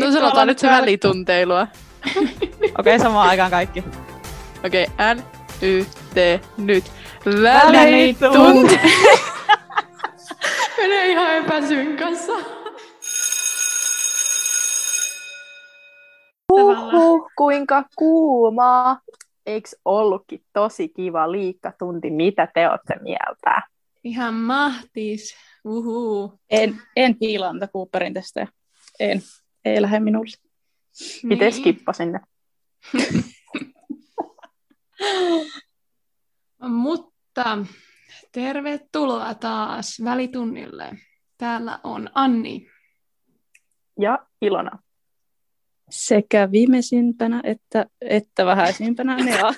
[0.00, 1.62] No sanotaan nyt se välitunteilua.
[2.12, 3.84] Okei, okay, samaan aikaan kaikki.
[4.64, 5.22] Okei, okay, N,
[5.62, 6.16] Y, T,
[6.56, 6.84] nyt.
[7.42, 8.80] Välitunti.
[10.78, 12.32] Menee ihan epäsynkassa.
[16.52, 19.00] Huhhuh, kuinka kuumaa.
[19.46, 22.10] Eiks ollutkin tosi kiva liikkatunti?
[22.10, 23.62] Mitä te olette mieltä?
[24.04, 25.34] Ihan mahtis.
[25.64, 26.32] Uhu.
[26.50, 28.46] En, en piilanta Cooperin testejä.
[29.00, 29.22] En.
[29.64, 30.36] Ei lähde minulle.
[31.22, 31.60] Miten niin.
[31.60, 32.20] skippasin ne?
[36.68, 37.66] Mutta
[38.32, 40.90] tervetuloa taas välitunnille.
[41.38, 42.70] Täällä on Anni.
[44.00, 44.78] Ja Ilona.
[45.90, 49.54] Sekä viimeisimpänä että, että vähäisimpänä Nea.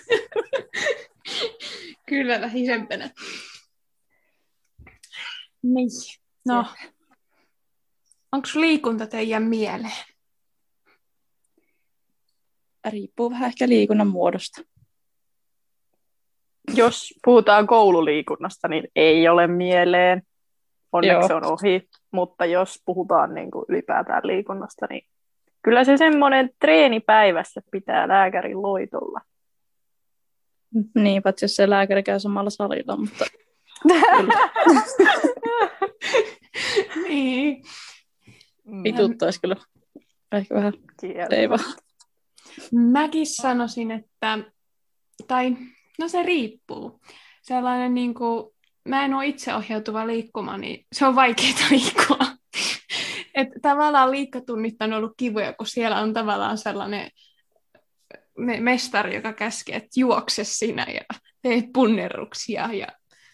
[2.09, 3.11] Kyllä vähäisempänä.
[5.63, 5.89] Niin.
[6.47, 6.67] No,
[8.35, 10.05] onko liikunta teidän mieleen?
[12.89, 14.63] Riippuu vähän ehkä liikunnan muodosta.
[16.75, 20.23] Jos puhutaan koululiikunnasta, niin ei ole mieleen.
[20.93, 21.37] Onneksi Joo.
[21.37, 21.89] on ohi.
[22.11, 25.07] Mutta jos puhutaan niin kuin ylipäätään liikunnasta, niin
[25.63, 29.21] kyllä se semmoinen treeni päivässä pitää lääkärin loitolla.
[30.95, 33.25] Niin, paitsi jos se lääkäri käy samalla salilla, mutta...
[37.09, 37.63] niin.
[38.85, 39.57] Vituttaisi kyllä.
[40.33, 40.73] Ehkä vähän
[41.31, 41.59] teivaa.
[42.73, 44.39] Mäkin sanoisin, että,
[45.27, 45.57] tai
[45.99, 47.01] no se riippuu.
[47.43, 48.51] Sellainen niin kuin,
[48.89, 52.19] mä en ole itseohjautuva liikkuma, niin se on vaikeaa liikkua.
[53.35, 57.11] Et tavallaan liikkatunnit on ollut kivoja, kun siellä on tavallaan sellainen
[58.61, 62.73] mestari, joka käskee, että juokse sinä ja teet punnerruksia.
[62.73, 62.87] Ja,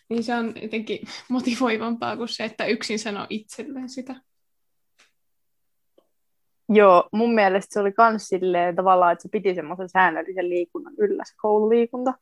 [0.09, 4.17] niin se on jotenkin motivoivampaa kuin se, että yksin sanoo itselleen sitä.
[6.73, 11.23] Joo, mun mielestä se oli myös silleen tavallaan, että se piti semmoisen säännöllisen liikunnan yllä
[11.27, 12.15] se koululiikunta.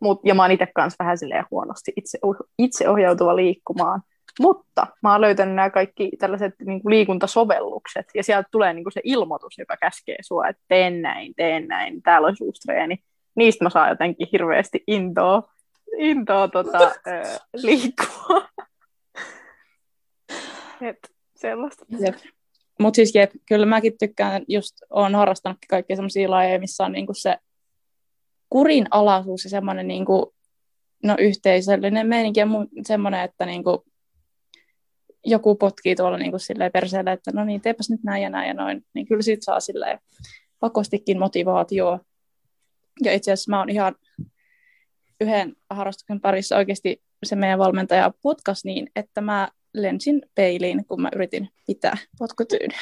[0.00, 2.18] Mut, ja mä oon itse kanssa vähän silleen huonosti itse,
[2.58, 4.02] itse ohjautuva liikkumaan.
[4.40, 8.92] Mutta mä oon löytänyt nämä kaikki tällaiset niin kuin liikuntasovellukset, ja sieltä tulee niin kuin
[8.92, 12.98] se ilmoitus, joka käskee sua, että teen näin, teen näin, täällä olisi uusi treeni.
[13.34, 15.42] Niistä mä saan jotenkin hirveästi intoa,
[15.98, 17.22] intoa tota, ö,
[17.54, 18.48] liikkua.
[20.80, 21.84] Et, sellaista.
[22.00, 22.14] Jep.
[22.80, 27.14] Mutta siis jep, kyllä mäkin tykkään, just olen harrastanut kaikkia sellaisia lajeja, missä on niinku
[27.14, 27.36] se
[28.50, 30.34] kurinalaisuus ja semmoinen niinku,
[31.02, 32.46] no, yhteisöllinen meininki ja
[32.86, 33.84] semmoinen, että niinku,
[35.24, 38.54] joku potkii tuolla niinku silleen perseellä, että no niin, teepäs nyt näin ja näin ja
[38.54, 39.98] noin, niin kyllä siitä saa silleen
[40.60, 42.00] pakostikin motivaatioa.
[43.04, 43.94] Ja itse asiassa mä oon ihan
[45.20, 51.08] yhden harrastuksen parissa oikeasti se meidän valmentaja potkas niin, että mä lensin peiliin, kun mä
[51.14, 52.80] yritin pitää potkutyynyä.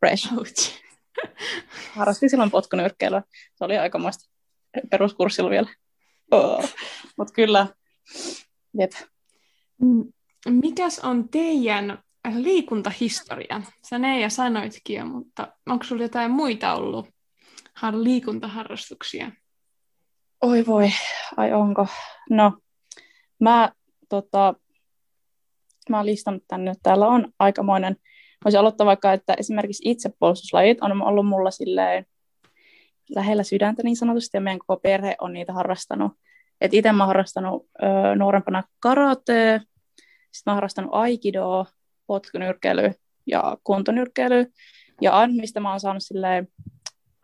[0.00, 0.32] Fresh.
[1.94, 3.22] Harrastin silloin potkunyrkkeilyä.
[3.54, 4.30] Se oli aikamoista
[4.90, 5.68] peruskurssilla vielä.
[6.30, 6.74] Oh.
[7.16, 7.66] Mutta kyllä,
[8.78, 8.90] jep.
[10.48, 12.02] Mikäs on teidän
[12.34, 13.62] liikuntahistoria?
[13.88, 17.08] Sä Neija sanoitkin jo, mutta onko sulla jotain muita ollut
[17.92, 19.32] liikuntaharrastuksia?
[20.42, 20.88] Oi voi,
[21.36, 21.86] ai onko?
[22.30, 22.52] No,
[23.40, 23.72] mä
[24.08, 24.54] tota,
[25.88, 27.96] mä oon listannut tänne, että täällä on aikamoinen,
[28.44, 32.06] voisi aloittaa vaikka, että esimerkiksi itsepuolustuslajit on ollut mulla silleen
[33.14, 36.12] lähellä sydäntä niin sanotusti, ja meidän koko perhe on niitä harrastanut.
[36.60, 39.60] Et itse mä oon harrastanut ö, nuorempana karate,
[40.32, 41.66] sitten mä oon harrastanut aikidoa,
[42.06, 42.92] potkunyrkkeily
[43.26, 44.46] ja kuntonyrkkeily.
[45.00, 46.48] Ja aina, mistä mä oon saanut silleen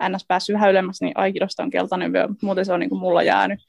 [0.08, 0.24] ns.
[0.28, 3.60] päässyt vähän ylemmäs, niin aikidosta on keltainen vyö, muuten se on niin kuin mulla jäänyt.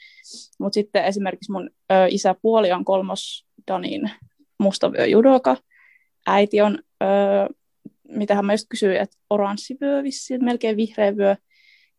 [0.59, 4.12] Mutta sitten esimerkiksi mun ö, isäpuoli on kolmos Danin
[4.59, 5.57] mustavyö judoka.
[6.28, 7.09] Äiti on, öö,
[8.07, 11.35] mitä mä just kysyin, että oranssivyö vissiin, melkein vihreä vyö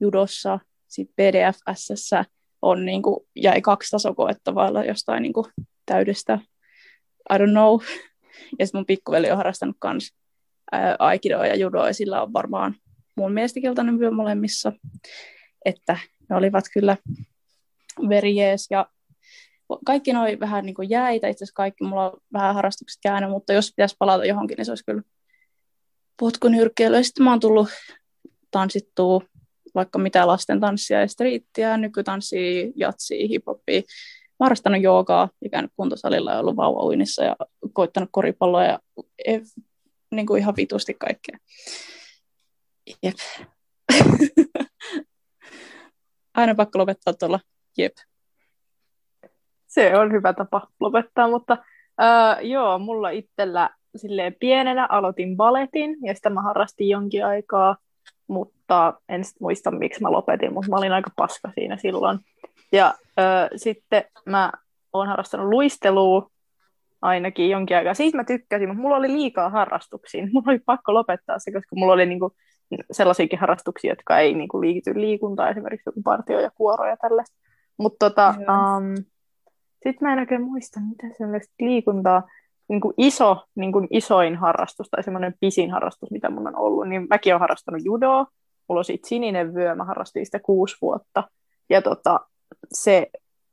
[0.00, 0.58] judossa.
[0.88, 2.10] Sitten PDFS
[2.62, 4.52] on niin kuin, jäi kaksi tasokoetta
[4.86, 5.46] jostain niin kuin,
[5.86, 6.38] täydestä,
[7.32, 7.80] I don't know.
[8.58, 10.14] Ja sitten mun pikkuveli on harrastanut kans
[10.98, 12.74] aikidoa ja judoa, ja sillä on varmaan
[13.16, 14.72] mun mielestä keltainen vyö molemmissa.
[15.64, 15.98] Että
[16.30, 16.96] ne olivat kyllä
[18.08, 18.86] very yes, ja
[19.84, 23.52] kaikki noin vähän niin kuin jäitä, itse asiassa kaikki, mulla on vähän harrastukset jäänyt, mutta
[23.52, 25.02] jos pitäisi palata johonkin, niin se olisi kyllä
[26.20, 27.04] potkunyrkkeily.
[27.04, 27.68] Sitten mä oon tullut
[28.50, 29.20] tanssittua
[29.74, 33.80] vaikka mitä lasten tanssia ja striittiä, nykytanssia, jatsia, hiphopia.
[34.40, 37.36] Mä harrastanut joogaa ja käynyt kuntosalilla ja ollut vauvauinissa ja
[37.72, 38.78] koittanut koripalloa ja
[40.10, 41.38] niin kuin ihan vitusti kaikkea.
[43.02, 43.16] Jep.
[46.34, 47.40] Aina pakko lopettaa tuolla.
[47.78, 47.92] Jep
[49.68, 51.56] se on hyvä tapa lopettaa, mutta
[52.00, 57.76] uh, joo, mulla itsellä silleen pienenä aloitin baletin ja sitä mä harrastin jonkin aikaa,
[58.26, 62.18] mutta en sit muista miksi mä lopetin, mutta mä olin aika paska siinä silloin.
[62.72, 63.22] Ja ö,
[63.56, 64.52] sitten mä
[64.92, 66.30] oon harrastanut luistelua
[67.02, 67.94] ainakin jonkin aikaa.
[67.94, 70.26] Siitä mä tykkäsin, mutta mulla oli liikaa harrastuksia.
[70.32, 72.32] Mulla oli pakko lopettaa se, koska mulla oli niinku
[72.90, 77.36] sellaisiakin harrastuksia, jotka ei niinku liity liikuntaan, esimerkiksi joku partio ja kuoro ja tällaista.
[77.76, 79.04] Mutta tota, um,
[79.82, 82.22] sitten mä en oikein muista, mitä sellaista liikuntaa,
[82.68, 86.88] niin kuin iso, niin kuin isoin harrastus tai semmoinen pisin harrastus, mitä mun on ollut,
[86.88, 88.26] niin mäkin olen harrastanut judoa.
[88.68, 91.24] Mulla on siitä sininen vyö, mä harrastin sitä kuusi vuotta.
[91.70, 92.20] Ja tota,
[92.72, 93.06] se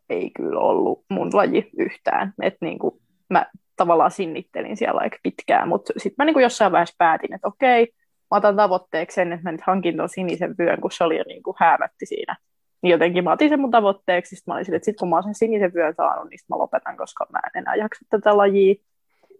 [0.10, 2.33] ei kyllä ollut mun laji yhtään.
[2.42, 3.45] Että niin kuin mä
[3.75, 7.94] tavallaan sinnittelin siellä aika pitkään, mutta sitten mä niin kuin jossain vaiheessa päätin, että okei,
[8.31, 11.44] mä otan tavoitteeksi sen, että mä nyt hankin ton sinisen vyön, kun se oli niin
[11.44, 12.38] kuin häämätti siinä
[12.86, 15.16] niin jotenkin mä otin sen mun tavoitteeksi, sitten mä olin sille, että sit kun mä
[15.16, 18.76] oon sen sinisen vyön saanut, niin mä lopetan, koska mä en enää jaksa tätä lajia.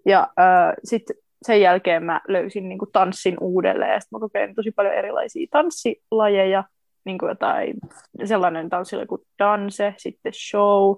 [0.06, 4.56] Ja äh, sitten sen jälkeen mä löysin niin kuin, tanssin uudelleen, ja sitten mä kokeilin
[4.56, 6.63] tosi paljon erilaisia tanssilajeja,
[7.06, 7.77] niin kuin jotain,
[8.25, 10.95] sellainen tanssi kuin danse, sitten show,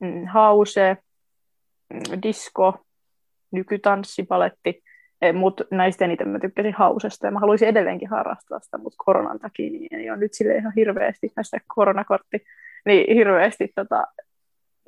[0.00, 0.96] mm, house,
[1.92, 2.74] mm, disco,
[3.50, 4.83] nykytanssi, paletti, Eh,
[5.32, 9.70] mutta näistä eniten mä tykkäsin hausesta ja mä haluaisin edelleenkin harrastaa sitä, mutta koronan takia
[9.70, 12.44] niin ei ole nyt sille ihan hirveästi, näistä koronakortti,
[12.86, 14.04] niin hirveästi tota,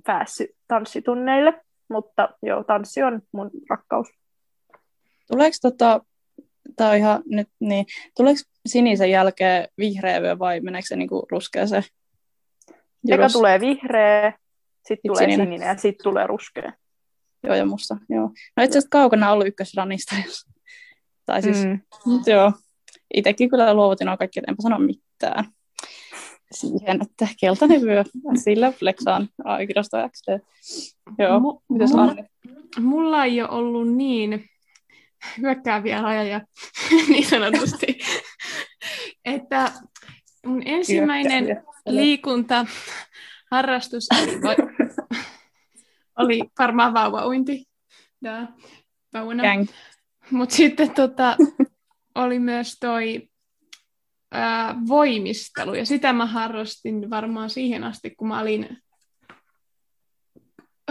[0.06, 4.08] päässyt tanssitunneille, mutta joo, tanssi on mun rakkaus.
[5.30, 6.00] Tuleeko tota,
[6.76, 7.86] tää on ihan nyt niin,
[8.16, 11.82] tuleeko sinisen jälkeen vihreä vyö vai meneekö se niinku ruskeaseen?
[13.08, 14.32] Eka tulee vihreä,
[14.86, 15.46] sitten tulee sininen.
[15.46, 16.72] sininen ja sitten tulee ruskea.
[17.42, 18.30] Joo, ja musta, joo.
[18.56, 20.46] No itse asiassa kaukana ollut ykkösranista, jos...
[21.26, 21.80] tai siis, mm.
[22.26, 22.52] joo.
[23.14, 25.44] Itsekin kyllä luovutin on kaikki, enpä sano mitään
[26.52, 28.04] siihen, että keltainen vyö,
[28.34, 30.38] sillä flexaan aikirasta XD.
[31.18, 32.24] Joo, M- mitäs mulla, Anni?
[32.80, 34.50] Mulla ei ole ollut niin
[35.38, 36.40] hyökkääviä rajoja,
[37.08, 37.98] niin sanotusti,
[39.24, 39.72] että
[40.46, 42.66] mun ensimmäinen liikunta
[43.50, 44.40] harrastus oli
[46.16, 47.64] oli varmaan vauvauinti.
[50.30, 51.36] Mutta sitten tota,
[52.14, 53.28] oli myös toi
[54.32, 58.78] ää, voimistelu, ja sitä mä harrastin varmaan siihen asti, kun mä olin,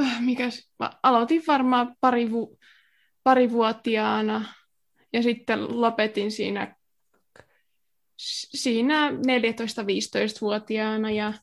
[0.02, 2.60] äh, mikäs, mä aloitin varmaan pari, vu,
[3.24, 4.54] parivuotiaana,
[5.14, 6.76] ja sitten lopetin siinä,
[8.18, 11.34] siinä 14-15-vuotiaana, ja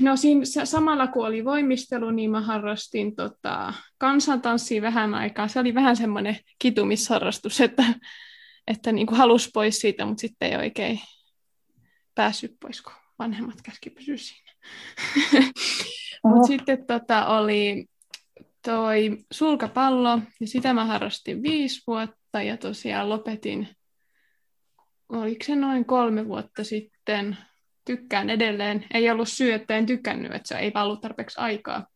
[0.00, 5.48] No siinä samalla kun oli voimistelu, niin mä harrastin tota, kansantanssia vähän aikaa.
[5.48, 7.84] Se oli vähän semmoinen kitumisharrastus, että,
[8.66, 11.00] että niin kuin halusi pois siitä, mutta sitten ei oikein
[12.14, 14.52] päässyt pois, kun vanhemmat käski pysyä siinä.
[16.24, 17.86] mutta sitten tota, oli
[18.64, 23.68] toi sulkapallo, ja sitä mä harrastin viisi vuotta, ja tosiaan lopetin,
[25.08, 27.36] oliko se noin kolme vuotta sitten,
[27.86, 28.84] tykkään edelleen.
[28.94, 31.86] Ei ollut syy, että en tykännyt, että se ei vaan ollut tarpeeksi aikaa.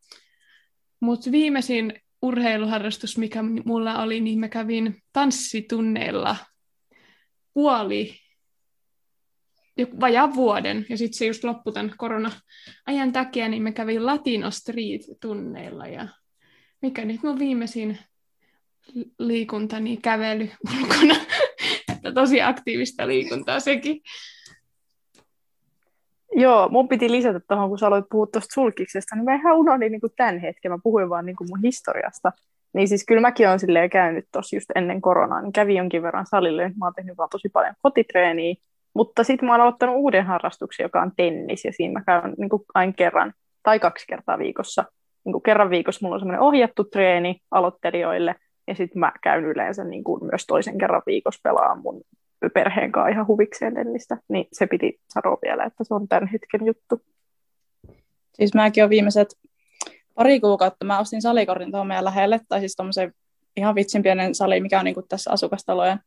[1.01, 1.93] Mutta viimeisin
[2.23, 6.37] urheiluharrastus, mikä mulla oli, niin mä kävin tanssitunneilla
[7.55, 8.15] puoli,
[10.01, 15.87] vajaa vuoden, ja sitten se just loppui tämän korona-ajan takia, niin mä kävin Latino Street-tunneilla,
[15.87, 16.09] ja
[16.83, 17.99] mikä nyt mun viimeisin
[19.19, 20.49] liikuntani niin kävely
[20.81, 21.15] ulkona,
[21.93, 24.01] että tosi aktiivista liikuntaa sekin.
[26.41, 29.93] Joo, mun piti lisätä tuohon, kun sä aloit puhua tuosta sulkiksesta, niin mä ihan unohdin
[29.93, 32.33] niin kuin tämän hetken, mä puhuin vaan niin kuin mun historiasta.
[32.73, 36.27] Niin siis kyllä mäkin olen silleen käynyt tuossa just ennen koronaa, niin kävin jonkin verran
[36.27, 38.55] salille, mä oon tehnyt vaan tosi paljon kotitreeniä,
[38.95, 42.49] mutta sitten mä oon aloittanut uuden harrastuksen, joka on tennis, ja siinä mä käyn niin
[42.49, 43.33] kuin aina kerran
[43.63, 44.85] tai kaksi kertaa viikossa.
[45.25, 48.35] Niin kuin kerran viikossa mulla on semmoinen ohjattu treeni aloittelijoille,
[48.67, 52.01] ja sitten mä käyn yleensä niin kuin myös toisen kerran viikossa pelaan mun
[52.49, 56.67] perheen kanssa ihan huvikseen tennistä, niin se piti sanoa vielä, että se on tämän hetken
[56.67, 57.03] juttu.
[58.35, 59.39] Siis mäkin olen viimeiset
[60.15, 63.15] pari kuukautta, mä ostin salikortin tuohon meidän lähelle, tai siis tuommoisen
[63.57, 65.99] ihan vitsin pienen sali, mikä on niin tässä asukastalojen.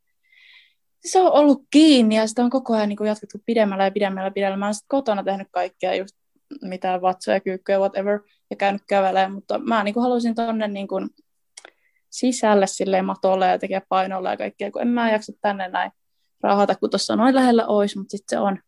[1.06, 4.32] Se on ollut kiinni ja sitä on koko ajan niin jatkettu pidemmällä ja pidemmällä ja
[4.32, 4.58] pidemmällä.
[4.58, 6.16] Mä oon kotona tehnyt kaikkea just
[6.62, 10.88] mitä vatsoja, kyykkyjä, whatever, ja käynyt kävelemään, mutta mä niin kuin halusin tonne niin
[12.10, 15.92] sisälle silleen matolle ja tekee painolla ja kaikkea, kun en mä jaksa tänne näin
[16.44, 18.60] rahata, kun tuossa noin lähellä olisi, mutta sitten se on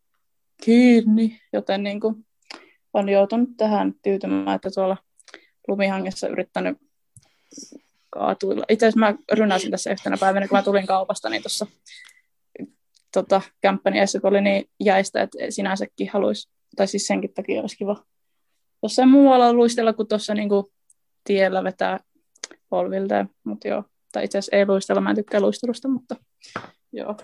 [0.63, 2.25] kiinni, joten niin kuin
[2.93, 4.97] on joutunut tähän tyytymään, että tuolla
[5.67, 6.77] lumihangessa yrittänyt
[8.09, 8.65] kaatuilla.
[8.69, 11.67] Itse asiassa mä rynäsin tässä yhtenä päivänä, kun mä tulin kaupasta, niin tuossa
[13.13, 17.77] tota, kämppäni edessä, kun oli niin jäistä, että sinänsäkin haluaisi, tai siis senkin takia olisi
[17.77, 18.03] kiva
[18.83, 20.65] jossain muualla luistella, kuin tuossa niin kuin
[21.23, 21.99] tiellä vetää
[22.69, 26.15] polvilta, mutta joo, Tai itse asiassa ei luistella, mä en tykkää luistelusta, mutta
[26.91, 27.17] joo,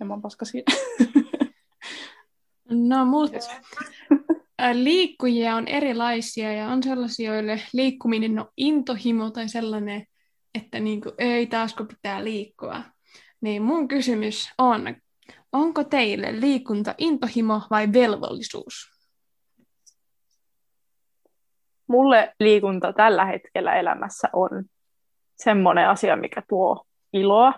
[0.00, 0.76] en mä oon paska siinä.
[2.70, 3.38] No mutta
[4.72, 10.06] liikkujia on erilaisia ja on sellaisia, joille liikkuminen on intohimo tai sellainen,
[10.54, 12.82] että niin kuin, ei taasko pitää liikkua.
[13.40, 14.96] Niin mun kysymys on,
[15.52, 18.90] onko teille liikunta intohimo vai velvollisuus?
[21.86, 24.64] Mulle liikunta tällä hetkellä elämässä on
[25.36, 27.52] semmoinen asia, mikä tuo iloa,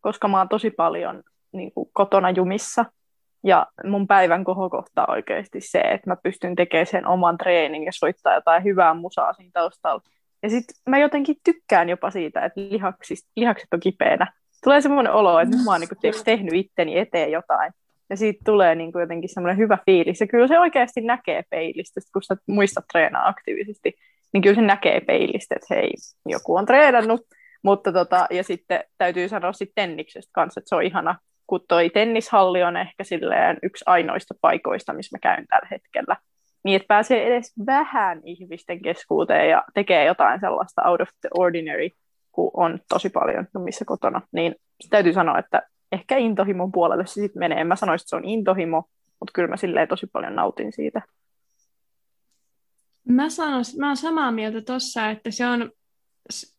[0.00, 1.22] koska mä oon tosi paljon
[1.54, 2.84] niin kuin, kotona jumissa.
[3.44, 7.92] Ja mun päivän kohokohta on oikeasti se, että mä pystyn tekemään sen oman treenin ja
[7.92, 10.02] soittaa jotain hyvää musaa siinä taustalla.
[10.42, 14.32] Ja sitten mä jotenkin tykkään jopa siitä, että lihaksis, lihakset on kipeänä.
[14.64, 17.72] Tulee semmoinen olo, että mä oon niin tehnyt itteni eteen jotain.
[18.10, 20.20] Ja siitä tulee niin kuin jotenkin semmoinen hyvä fiilis.
[20.20, 23.94] Ja kyllä se oikeasti näkee peilistä, kun sä muistat treenaa aktiivisesti,
[24.32, 25.92] niin kyllä se näkee peilistä, että hei,
[26.26, 27.20] joku on treenannut.
[27.62, 31.90] Mutta tota, ja sitten täytyy sanoa sitten tenniksestä kanssa, että se on ihana, kun toi
[31.90, 36.16] tennishalli on ehkä silleen yksi ainoista paikoista, missä mä käyn tällä hetkellä.
[36.64, 41.88] Niin, että pääsee edes vähän ihmisten keskuuteen ja tekee jotain sellaista out of the ordinary,
[42.32, 44.20] kun on tosi paljon missä kotona.
[44.32, 44.54] Niin
[44.90, 47.60] täytyy sanoa, että ehkä intohimon puolelle se sitten menee.
[47.60, 48.84] En mä sanoisi, että se on intohimo,
[49.20, 51.02] mutta kyllä mä silleen tosi paljon nautin siitä.
[53.08, 55.70] Mä sanon, mä oon samaa mieltä tossa, että se on,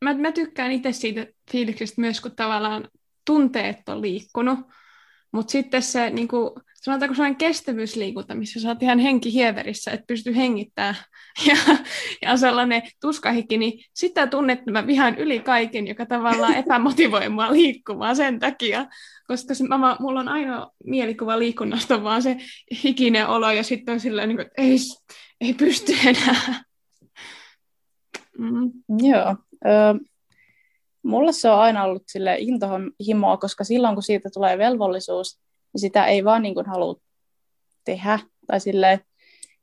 [0.02, 2.88] mä, mä tykkään itse siitä fiiliksestä myös, kun tavallaan
[3.26, 4.60] tunteet on liikkunut,
[5.32, 6.52] mutta sitten se, niin kuin,
[6.86, 10.96] sanotaanko sellainen kestävyysliikunta, missä sä oot ihan henki hieverissä, että pystyy hengittämään,
[11.48, 11.56] ja,
[12.22, 18.16] ja sellainen tuskahikki, niin sitä tunnet mä vihaan yli kaiken, joka tavallaan epämotivoi mua liikkumaan
[18.16, 18.86] sen takia,
[19.28, 22.38] koska se, mä, mulla on ainoa mielikuva liikunnasta vaan se
[22.84, 24.78] hikinen olo, ja sitten on silleen, niin kuin, että ei,
[25.42, 26.64] ei pysty enää.
[28.38, 28.72] Mm.
[29.08, 29.36] Joo.
[29.66, 29.70] Ö,
[31.06, 35.40] mulle se on aina ollut sille intohimoa, koska silloin kun siitä tulee velvollisuus,
[35.74, 36.96] niin sitä ei vaan niin kuin halua
[37.84, 38.20] tehdä.
[38.48, 39.00] Tai silleen,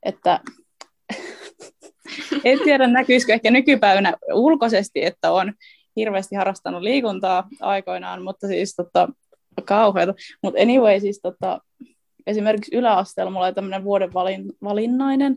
[0.03, 0.41] että
[2.45, 5.53] en tiedä näkyisikö ehkä nykypäivänä ulkoisesti, että on
[5.97, 9.09] hirveästi harrastanut liikuntaa aikoinaan, mutta siis tota,
[9.65, 10.15] kauheata.
[10.43, 11.61] Mutta anyway, siis tota,
[12.27, 15.37] esimerkiksi yläasteella mulla oli tämmöinen vuoden valin, valinnainen,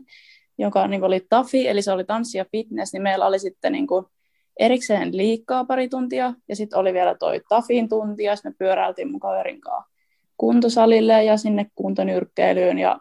[0.58, 3.86] joka niin oli TAFI, eli se oli tanssi ja fitness, niin meillä oli sitten niin
[3.86, 4.06] kuin
[4.58, 9.20] erikseen liikkaa pari tuntia, ja sitten oli vielä toi TAFin tunti, ja me pyöräiltiin mun
[9.20, 9.92] kaverin kanssa
[10.36, 13.00] kuntosalille ja sinne kuntonyrkkeilyyn, ja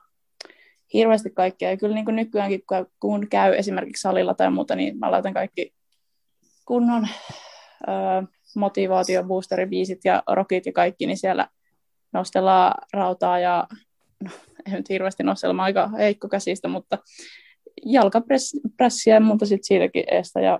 [0.94, 1.70] hirveästi kaikkea.
[1.70, 2.64] Ja kyllä niin kuin nykyäänkin,
[3.00, 5.74] kun käy esimerkiksi salilla tai muuta, niin mä laitan kaikki
[6.66, 7.08] kunnon
[8.56, 11.48] motivaatio, boosteribiisit ja rockit ja kaikki, niin siellä
[12.14, 13.68] nostellaan rautaa ja
[14.24, 14.32] no,
[14.66, 16.98] ei nyt hirveästi nostella, aika heikko käsistä, mutta
[17.86, 20.42] jalkapressiä ja muuta sitten siitäkin eestä.
[20.42, 20.60] Ja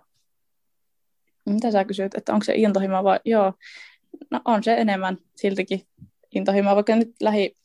[1.46, 3.54] mitä sä kysyt, että onko se intohimo vai joo,
[4.32, 5.82] no on se enemmän siltikin
[6.36, 7.58] intohimo, vaikka nyt lähi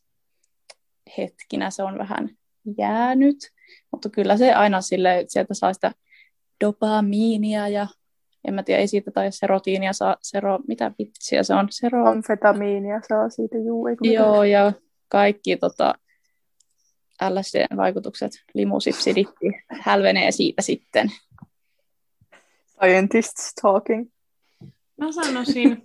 [1.19, 2.31] hetkinä se on vähän
[2.79, 3.37] jäänyt,
[3.93, 5.93] mutta kyllä se aina sille, että sieltä saa sitä
[6.65, 7.87] dopamiinia ja
[8.49, 11.67] en mä tiedä, ei siitä tai serotiinia saa, sero, mitä vitsiä se on?
[11.71, 12.07] Sero...
[12.07, 14.73] Amfetamiinia saa siitä, juu, Joo, ja
[15.09, 15.95] kaikki tota,
[17.29, 19.47] LSD-vaikutukset, limusipsiditti,
[19.81, 21.13] hälvenee siitä sitten.
[22.81, 24.11] Scientists talking.
[24.97, 25.83] Mä sanoisin,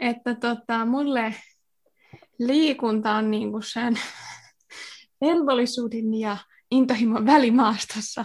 [0.00, 1.34] että tota, mulle
[2.38, 3.98] liikunta on niinku sen
[5.20, 6.36] velvollisuuden ja
[6.70, 8.24] intohimon välimaastossa.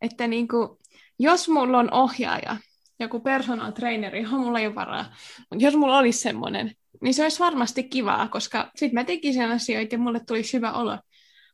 [0.00, 0.78] Että niinku,
[1.18, 2.56] jos mulla on ohjaaja,
[3.00, 5.14] joku personal traineri, johon mulla ei ole varaa,
[5.50, 9.94] mutta jos mulla olisi semmoinen, niin se olisi varmasti kivaa, koska sitten mä tekisin asioita
[9.94, 10.98] ja mulle tuli hyvä olo.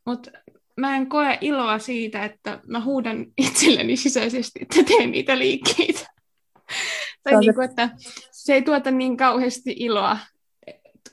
[0.07, 0.31] Mutta
[0.79, 6.07] mä en koe iloa siitä, että mä huudan itselleni sisäisesti, että teen niitä liikkeitä.
[7.23, 7.91] tai se, niin kuin, että
[8.33, 10.19] se ei tuota niin kauheasti iloa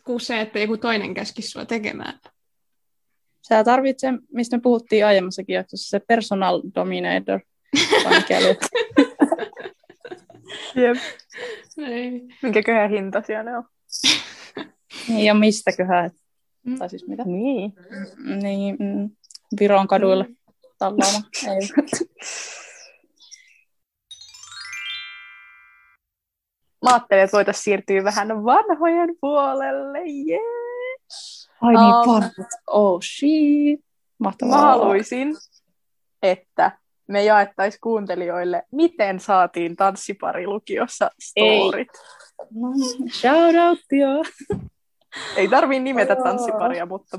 [0.04, 2.20] kuin se, että joku toinen käskisi sua tekemään.
[3.48, 7.40] Sä tarvitset, mistä me puhuttiin aiemmassakin jaksossa, se personal dominator.
[10.76, 10.98] Jep.
[12.44, 13.64] Minkäköhän hintaisia ne on?
[15.08, 16.12] niin, ja mistäköhän?
[16.66, 16.78] Mm.
[16.78, 17.24] Tai siis mitä?
[17.24, 17.74] Niin.
[18.42, 19.10] Niin, mm,
[19.60, 21.50] Viron kaduilla mm.
[21.50, 21.70] Ei.
[26.84, 30.00] Mä ajattelin, että voitaisiin siirtyä vähän vanhojen puolelle.
[30.00, 30.42] Yeah.
[31.62, 32.32] Ai niin, um, vanhat.
[32.68, 33.86] Oh shit.
[34.18, 34.62] Mahtavaa.
[34.62, 35.36] Mä haluaisin,
[36.24, 41.90] että me jaettaisiin kuuntelijoille, miten saatiin tanssiparilukiossa storit.
[41.90, 42.48] Ei.
[42.54, 42.70] No,
[43.12, 43.80] shout out.
[45.36, 47.18] Ei tarvii nimetä tanssiparia, mutta...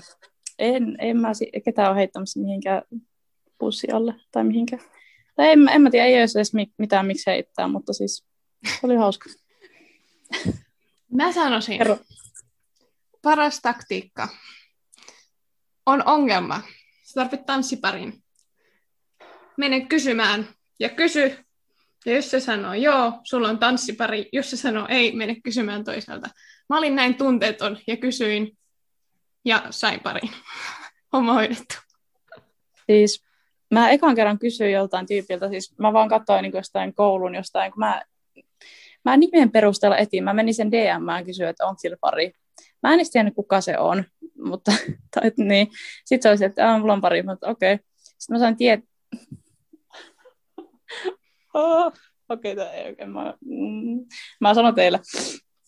[0.59, 1.33] En, en mä
[1.65, 2.83] ketään ole heittämässä mihinkään
[3.59, 4.83] pussi alle tai mihinkään.
[5.37, 8.27] Tai en, en mä tiedä, ei olisi edes mitään miksi heittää, mutta siis
[8.83, 9.31] oli hauska.
[11.13, 11.99] Mä sanoisin, Kerro.
[13.23, 14.29] paras taktiikka
[15.87, 16.63] on ongelma.
[17.05, 18.23] Sä tarvitset tanssiparin.
[19.57, 20.49] Mene kysymään
[20.81, 21.37] ja kysy.
[22.07, 24.29] Ja jos se sanoo joo, sulla on tanssipari.
[24.33, 26.31] Jos se sanoo ei, mene kysymään toiselta.
[26.69, 28.59] Mä olin näin tunteeton ja kysyin
[29.47, 30.31] ja sain parin.
[31.13, 31.75] Homma hoidettu.
[32.87, 33.25] Siis
[33.71, 37.79] mä ekan kerran kysyin joltain tyypiltä, siis mä vaan katsoin niin jostain koulun jostain, kun
[37.79, 38.03] mä,
[39.05, 42.33] mä nimen perusteella etin, mä menin sen DMään kysyä, että onko sillä pari.
[42.83, 44.05] Mä en tiennyt, kuka se on,
[44.49, 44.73] mutta
[45.15, 45.69] tai, niin.
[46.05, 47.75] sitten se oli se, että äh, mulla on pari, mutta okei.
[47.75, 47.85] Okay.
[48.19, 48.87] Sitten mä sain tietää,
[51.55, 51.93] oh,
[52.29, 54.07] okei, okay, ei oikein, mä, mm,
[54.41, 55.01] mä sanon teille,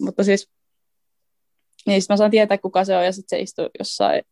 [0.01, 0.51] mutta siis,
[1.87, 4.23] niin sit mä saan tietää, kuka se on, ja sitten se istuu jossain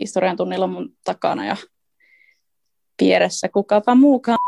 [0.00, 1.56] historian tunnilla mun takana, ja
[3.00, 4.38] vieressä kukapa muukaan.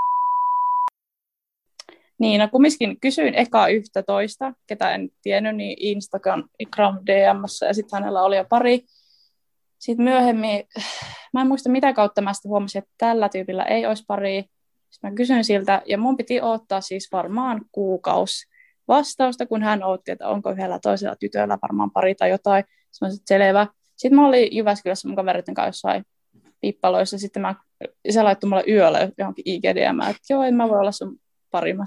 [2.18, 6.48] Niin, no kumminkin kysyin eka yhtä toista, ketä en tiennyt, niin Instagram
[7.06, 8.84] DMssä, ja sitten hänellä oli jo pari.
[9.78, 10.64] Sitten myöhemmin,
[11.32, 14.44] mä en muista mitä kautta mä sitten huomasin, että tällä tyypillä ei olisi pari.
[14.90, 18.42] Sitten mä kysyin siltä, ja mun piti ottaa siis varmaan kuukaus
[18.88, 22.64] vastausta, kun hän otti, että onko yhdellä toisella tytöllä varmaan pari tai jotain.
[22.64, 23.66] Sitten mä sanoin, selvä.
[23.96, 26.04] Sitten mä olin Jyväskylässä mun kaveritten kanssa jossain
[26.60, 27.18] pippaloissa.
[27.18, 27.54] Sitten mä,
[28.10, 31.16] se laittoi mulle yöllä johonkin IGDM, että joo, en mä voi olla sun
[31.50, 31.72] pari.
[31.72, 31.84] Mä,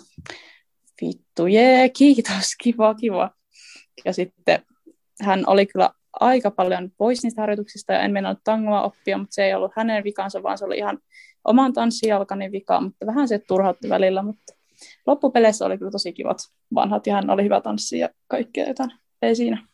[1.01, 3.31] vittu, jee, kiitos, kiva, kiva.
[4.05, 4.63] Ja sitten
[5.21, 5.89] hän oli kyllä
[6.19, 10.03] aika paljon pois niistä harjoituksista ja en mennä tangoa oppia, mutta se ei ollut hänen
[10.03, 10.99] vikansa, vaan se oli ihan
[11.43, 14.53] oman tanssijalkani vika, mutta vähän se turhautti välillä, mutta
[15.07, 16.37] loppupeleissä oli kyllä tosi kivat
[16.75, 18.91] vanhat ja hän oli hyvä tanssi ja kaikkea jotain.
[19.21, 19.67] Ei siinä.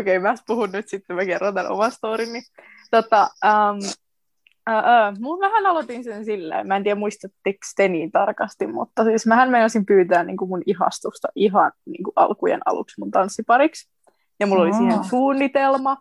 [0.00, 2.42] Okei, okay, mä puhun nyt sitten, mä kerron tämän oman storini.
[2.90, 3.78] Tota, um,
[4.70, 9.04] uh, uh, mun vähän aloitin sen silleen, mä en tiedä muistatteko te niin tarkasti, mutta
[9.04, 13.90] siis mähän meinasin pyytää niin kuin mun ihastusta ihan niin kuin alkujen aluksi mun tanssipariksi.
[14.40, 15.96] Ja mulla oli siihen suunnitelma,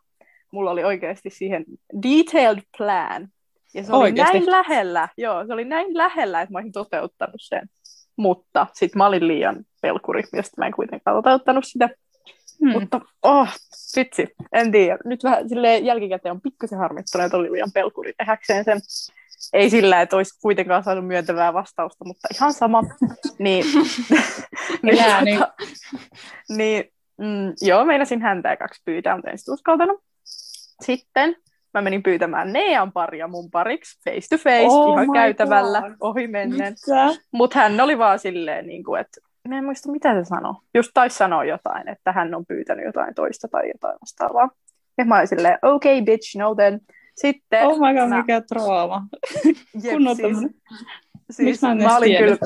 [0.51, 1.65] mulla oli oikeasti siihen
[2.03, 3.27] detailed plan.
[3.73, 4.33] Ja se oli oikeasti?
[4.33, 7.69] näin lähellä, joo, se oli näin lähellä, että mä olisin toteuttanut sen.
[8.15, 11.89] Mutta sitten mä olin liian pelkuri, josta mä en kuitenkaan toteuttanut sitä.
[12.59, 12.71] Hmm.
[12.71, 13.47] Mutta oh,
[13.95, 14.97] vitsi, en tiedä.
[15.05, 18.79] Nyt vähän silleen jälkikäteen on pikkasen harmittunut, että oli liian pelkuri tehdäkseen sen.
[19.53, 22.81] Ei sillä, että olisi kuitenkaan saanut myöntävää vastausta, mutta ihan sama.
[23.39, 23.65] niin,
[24.81, 25.39] niin, Elää, niin.
[25.39, 25.53] Tota,
[26.49, 30.03] niin mm, joo, meinasin häntä kaksi pyytää, mutta en sitten uskaltanut.
[30.85, 31.35] Sitten
[31.73, 35.91] mä menin pyytämään Nean paria mun pariksi face to face, oh ihan käytävällä, God.
[35.99, 36.75] ohi mennen.
[37.31, 40.53] Mutta hän oli vaan silleen, niin kuin, että mä en muista mitä se sanoi.
[40.73, 44.49] Just taisi sanoa jotain, että hän on pyytänyt jotain toista tai jotain vastaavaa.
[44.97, 46.79] Ja mä olin silleen, okay bitch, no then.
[47.15, 47.67] Sitten...
[47.67, 48.17] Oh my god, mä...
[48.17, 49.07] mikä trauma.
[49.83, 50.37] Jep, siis,
[51.31, 52.37] siis mä, mä olin kyllä...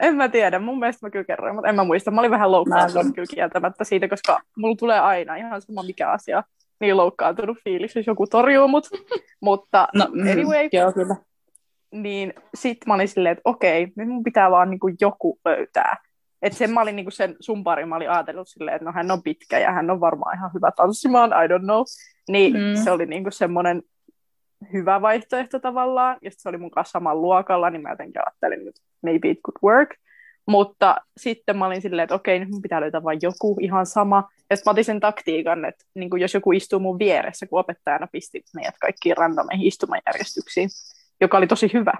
[0.00, 2.10] En mä tiedä, mun mielestä mä kyllä kerroin, mutta en mä muista.
[2.10, 6.42] Mä olin vähän loukkaantunut kyllä kieltämättä siitä, koska mulla tulee aina ihan sama mikä asia
[6.80, 8.88] niin loukkaantunut fiilis, jos joku torjuu mut.
[9.40, 11.16] Mutta no, mm, anyway, joo, kyllä
[11.92, 15.96] niin sitten mä olin silleen, että okei, nyt mun pitää vaan niinku joku löytää.
[16.42, 19.10] Että sen mä olin niinku sen sun pari, mä olin ajatellut silleen, että no hän
[19.10, 21.82] on pitkä ja hän on varmaan ihan hyvä tanssimaan, I don't know.
[22.28, 22.84] Niin mm.
[22.84, 23.82] se oli niinku semmoinen
[24.72, 28.80] hyvä vaihtoehto tavallaan, ja se oli mun kanssa saman luokalla, niin mä jotenkin ajattelin, että
[29.02, 29.90] maybe it could work.
[30.50, 34.28] Mutta sitten mä olin silleen, että okei, nyt mun pitää löytää vain joku ihan sama.
[34.50, 38.06] Ja sitten mä otin sen taktiikan, että niin jos joku istuu mun vieressä, kun opettajana
[38.12, 40.68] pisti meidät kaikkiin randomeihin istumajärjestyksiin,
[41.20, 41.92] joka oli tosi hyvä.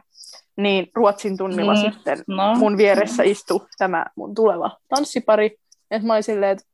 [0.56, 2.54] Niin Ruotsin tunnilla mm, sitten no.
[2.54, 5.56] mun vieressä istui tämä mun tuleva tanssipari.
[5.90, 6.64] Ja mä olin silleen, että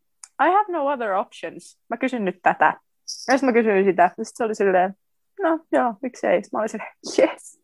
[0.43, 1.79] I have no other options.
[1.89, 2.67] Mä kysyn nyt tätä.
[3.29, 4.03] Ja sitten mä kysyin sitä.
[4.03, 4.95] Ja sitten se oli silleen,
[5.43, 6.43] no joo, miksei.
[6.53, 7.61] Mä olin silleen, yes,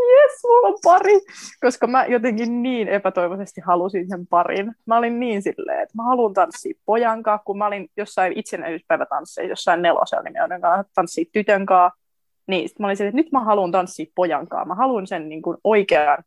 [0.00, 1.20] yes, mulla on pari.
[1.60, 4.72] Koska mä jotenkin niin epätoivoisesti halusin sen parin.
[4.86, 9.50] Mä olin niin silleen, että mä haluan tanssia pojan kanssa, kun mä olin jossain itsenäisyyspäivätansseissa,
[9.50, 10.60] jossain nelosella, niin mä joudun
[10.94, 12.04] tanssia tytön kanssa
[12.46, 14.68] niin sit mä olin että nyt mä haluan tanssia pojankaan.
[14.68, 16.24] Mä haluan sen niin kuin, oikean,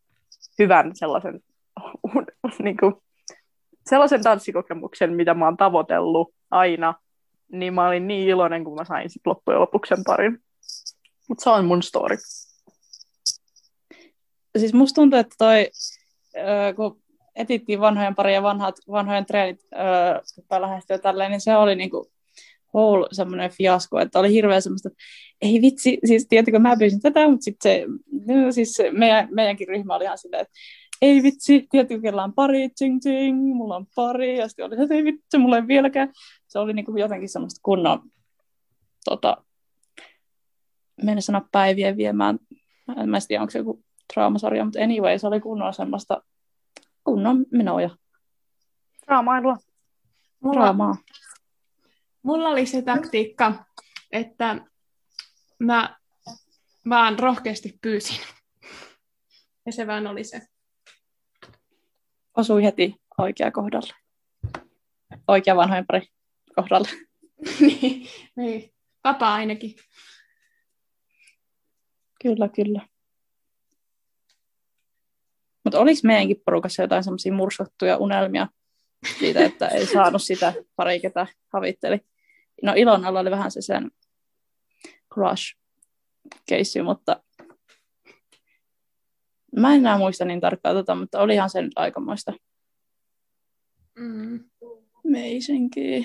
[0.58, 1.40] hyvän sellaisen,
[2.58, 2.94] niin kuin,
[3.86, 6.94] sellaisen tanssikokemuksen, mitä mä oon tavoitellut aina.
[7.52, 10.38] Niin mä olin niin iloinen, kun mä sain sit loppujen lopuksi sen parin.
[11.28, 12.16] Mutta se on mun story.
[14.58, 15.70] Siis musta tuntuu, että toi,
[16.36, 17.02] äh, kun
[17.36, 22.10] etittiin vanhojen paria vanhat, vanhojen treenit äh, lähestyä tälleen, niin se oli niinku
[22.74, 25.04] whole semmoinen fiasko, että oli hirveä semmoista, että
[25.40, 27.86] ei vitsi, siis tiedätkö, mä pyysin tätä, mutta sitten se,
[28.26, 30.54] no, siis se meidän, meidänkin ryhmä oli ihan silleen, että
[31.02, 34.94] ei vitsi, tiedätkö, kellä on pari, ting ting, mulla on pari, ja sitten oli, että
[34.94, 36.12] ei vitsi, mulla ei vieläkään.
[36.48, 38.02] Se oli niin kuin jotenkin semmoista kunnon,
[39.04, 39.44] tota,
[41.02, 42.38] mennä sanoa päivien viemään,
[42.96, 43.84] en mä tiedä, onko se joku
[44.14, 46.22] traumasarja, mutta anyway, se oli kunnon semmoista
[47.04, 47.90] kunnon menoja.
[49.06, 49.56] Raamailua.
[50.40, 50.96] Mulla, Raamaa.
[52.22, 53.64] mulla oli se taktiikka,
[54.12, 54.56] että
[55.58, 55.96] mä
[56.88, 58.20] vaan rohkeasti pyysin.
[59.66, 60.40] Ja se vaan oli se.
[62.36, 63.94] Osui heti oikea kohdalle.
[65.28, 66.06] Oikea vanhojen pari
[66.56, 66.88] kohdalle.
[67.60, 68.74] niin, niin.
[69.04, 69.74] Vapaa ainakin.
[72.22, 72.88] Kyllä, kyllä.
[75.64, 78.48] Mutta oliko meidänkin porukassa jotain semmoisia murskottuja unelmia
[79.18, 82.00] siitä, että ei saanut sitä pari, ketä havitteli?
[82.62, 83.90] No Ilonalla oli vähän se sen
[85.14, 87.22] crush-keissi, mutta
[89.56, 92.32] mä en enää muista niin tarkkaan tota, mutta olihan se nyt aikamoista
[93.98, 94.44] Mm.
[95.04, 96.04] meisinkiä.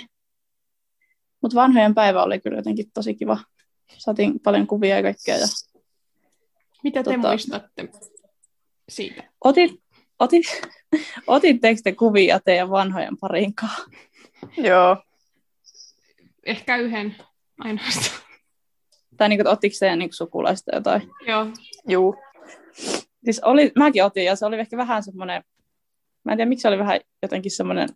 [1.41, 3.39] Mutta vanhojen päivä oli kyllä jotenkin tosi kiva.
[3.97, 5.37] Saatiin paljon kuvia ja kaikkea.
[5.37, 5.45] Ja
[6.83, 7.89] Mitä te Tota- muistatte
[8.89, 9.23] siitä?
[9.43, 9.71] otit,
[10.19, 10.45] otit,
[11.27, 13.83] otitteko te kuvia teidän vanhojen parin kanssa?
[14.57, 14.97] Joo.
[16.45, 17.15] Ehkä yhden
[17.59, 18.21] ainoastaan.
[19.17, 21.09] Tai niin ottiko teidän niin sukulaista jotain?
[21.27, 21.47] Joo.
[21.87, 22.15] Juu.
[23.25, 25.43] Siis oli, mäkin otin, ja se oli ehkä vähän semmoinen,
[26.25, 27.89] mä en tiedä miksi se oli vähän jotenkin semmoinen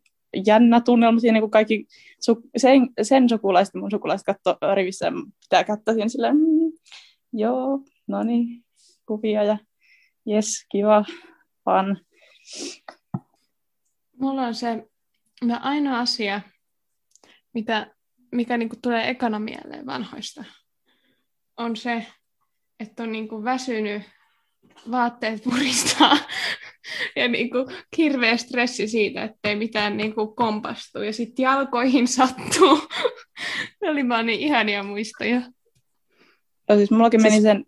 [0.46, 1.86] jännä tunnelma siinä, kun kaikki
[2.20, 6.72] su, sen, sen sukulaiset ja mun sukulaiset katsoi rivissä ja pitää kättä siinä silleen, mm,
[7.34, 8.66] joo, no niin,
[9.08, 9.58] kuvia ja
[10.26, 11.06] jes, kiva,
[11.64, 11.98] fun.
[14.20, 14.84] Mulla on se
[15.42, 16.42] no ainoa asia,
[17.54, 17.96] mitä,
[18.32, 20.44] mikä niinku tulee ekana mieleen vanhoista,
[21.58, 22.06] on se,
[22.80, 24.04] että on niinku väsynyt,
[24.92, 26.18] vaatteet puristaa
[27.16, 27.58] ja niinku
[27.98, 32.80] hirveä stressi siitä, ettei mitään niinku kompastu ja sitten jalkoihin sattuu.
[33.82, 35.42] ne oli vaan niin ihania muistoja.
[36.70, 37.66] Ja siis mullakin meni sen...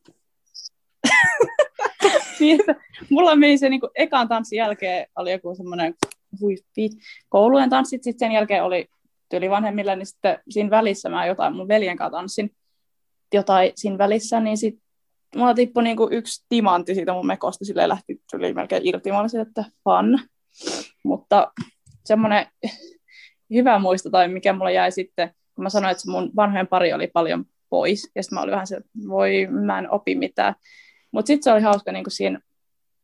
[2.40, 2.76] niin, että
[3.10, 5.96] mulla meni se niin ekan tanssin jälkeen oli joku semmoinen
[7.30, 8.88] koulujen tanssit, sitten sen jälkeen oli
[9.30, 12.52] tyyli vanhemmilla, niin sitten siinä välissä mä jotain mun veljen kanssa tanssin.
[13.34, 14.84] Jotain siinä välissä, niin sitten
[15.36, 19.42] mulla tippui niinku yksi timantti siitä mun mekosta, sille lähti tuli melkein irti, mä olisin,
[19.42, 20.20] että fun.
[21.04, 21.52] Mutta
[22.06, 22.46] semmoinen
[23.54, 27.08] hyvä muisto, tai mikä mulla jäi sitten, kun mä sanoin, että mun vanhojen pari oli
[27.08, 30.56] paljon pois, ja sitten mä olin vähän se, voi, mä en opi mitään.
[31.12, 32.40] Mutta sitten se oli hauska niin siinä,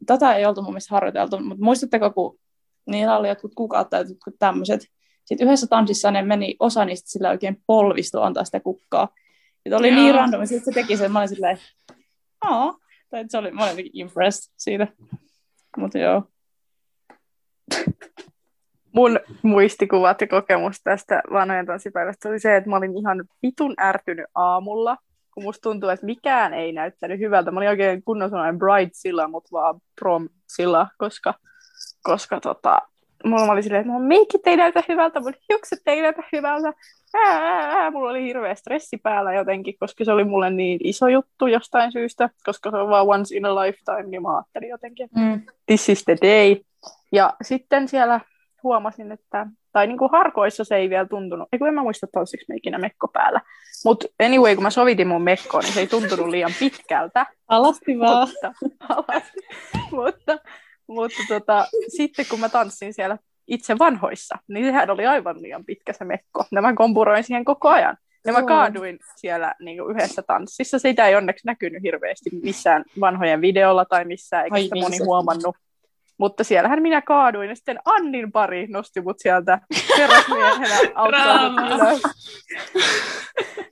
[0.05, 2.39] tätä ei oltu mun mielestä harjoiteltu, mutta muistatteko, kun
[2.85, 4.87] niillä oli jotkut kukat tai jotkut tämmöiset,
[5.25, 9.07] sitten yhdessä tanssissa ne meni, osa niistä sillä oikein polvistu antaa sitä kukkaa.
[9.55, 9.95] Sitten oli Joo.
[9.95, 11.57] niin random, ja sitten se teki sen, mä olin silleen,
[12.41, 12.77] aa,
[13.09, 14.87] tai että se oli, mä olin impressed siitä.
[15.77, 16.23] Mutta joo.
[18.91, 24.25] Mun muistikuvat ja kokemus tästä vanhojen tanssipäivästä oli se, että mä olin ihan vitun ärtynyt
[24.35, 24.97] aamulla,
[25.35, 27.51] kun musta tuntuu, että mikään ei näyttänyt hyvältä.
[27.51, 31.33] Mä olin oikein kunnon sellainen bright-silla, mutta vaan prom-silla, koska,
[32.03, 32.81] koska tota,
[33.23, 36.73] mulla oli silleen, että mun meikit ei näytä hyvältä, mun hiukset ei näytä hyvältä.
[37.13, 37.91] Ää, ää, ää.
[37.91, 42.29] Mulla oli hirveä stressi päällä jotenkin, koska se oli mulle niin iso juttu jostain syystä,
[42.45, 45.41] koska se on vaan once in a lifetime, niin mä ajattelin jotenkin, Mm.
[45.65, 46.55] this is the day.
[47.11, 48.19] Ja sitten siellä
[48.65, 52.07] huomasin, että, tai niin kuin harkoissa se ei vielä tuntunut, ei kun en mä muista
[52.13, 53.41] toisiksi me ikinä mekko päällä.
[53.85, 57.25] Mutta anyway, kun mä sovitin mun mekkoon, niin se ei tuntunut liian pitkältä.
[57.47, 58.27] Alasti vaan.
[58.27, 58.53] Mutta,
[58.89, 59.39] alasti.
[59.91, 60.37] mutta,
[60.87, 65.93] mutta tota, sitten kun mä tanssin siellä itse vanhoissa, niin sehän oli aivan liian pitkä
[65.93, 66.45] se mekko.
[66.51, 67.97] Ja mä kompuroin siihen koko ajan.
[68.25, 70.79] Ja mä kaaduin siellä niin kuin yhdessä tanssissa.
[70.79, 75.55] Sitä ei onneksi näkynyt hirveästi missään vanhojen videolla tai missään, eikä Ai sitä moni huomannut.
[76.17, 79.59] Mutta siellähän minä kaaduin, ja sitten Annin pari nosti mut sieltä
[79.97, 82.01] herrasmiehenä auttaa mut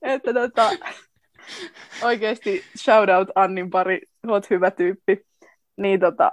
[0.02, 0.70] että tota,
[2.04, 5.22] oikeasti shout out Annin pari, oot hyvä tyyppi.
[5.78, 6.32] Niin tota,